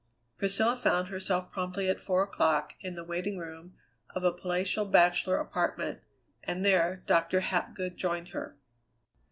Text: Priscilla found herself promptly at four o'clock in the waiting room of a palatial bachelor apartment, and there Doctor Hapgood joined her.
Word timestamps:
Priscilla 0.39 0.75
found 0.75 1.09
herself 1.09 1.51
promptly 1.51 1.87
at 1.87 1.99
four 1.99 2.23
o'clock 2.23 2.73
in 2.79 2.95
the 2.95 3.03
waiting 3.03 3.37
room 3.37 3.75
of 4.15 4.23
a 4.23 4.31
palatial 4.33 4.83
bachelor 4.83 5.37
apartment, 5.39 6.01
and 6.43 6.65
there 6.65 7.03
Doctor 7.05 7.41
Hapgood 7.41 7.97
joined 7.97 8.29
her. 8.29 8.57